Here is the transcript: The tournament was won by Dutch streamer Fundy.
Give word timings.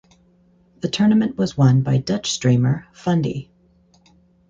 The 0.79 0.87
tournament 0.89 1.37
was 1.37 1.55
won 1.55 1.83
by 1.83 1.97
Dutch 1.99 2.31
streamer 2.31 2.87
Fundy. 2.91 3.51